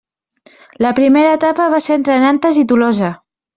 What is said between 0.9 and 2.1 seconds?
primera etapa va ser